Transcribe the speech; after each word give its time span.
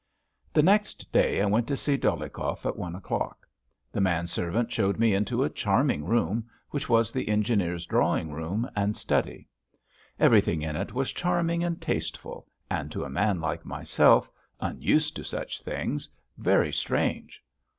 The 0.51 0.63
next 0.63 1.11
day 1.11 1.43
I 1.43 1.45
went 1.45 1.67
to 1.67 1.77
see 1.77 1.95
Dolyhikov 1.95 2.65
at 2.65 2.75
one 2.75 2.95
o'clock. 2.95 3.47
The 3.91 4.01
man 4.01 4.25
servant 4.25 4.71
showed 4.71 4.97
me 4.97 5.13
into 5.13 5.43
a 5.43 5.49
charming 5.51 6.05
room, 6.05 6.49
which 6.71 6.89
was 6.89 7.11
the 7.11 7.29
engineer's 7.29 7.85
drawing 7.85 8.31
room 8.31 8.67
and 8.75 8.97
study. 8.97 9.47
Everything 10.19 10.63
in 10.63 10.75
it 10.75 10.91
was 10.91 11.13
charming 11.13 11.63
and 11.63 11.79
tasteful, 11.79 12.47
and 12.67 12.91
to 12.91 13.03
a 13.03 13.11
man 13.11 13.39
like 13.41 13.63
myself, 13.63 14.31
unused 14.59 15.15
to 15.17 15.23
such 15.23 15.61
things, 15.61 16.09
very 16.35 16.73
strange. 16.73 17.43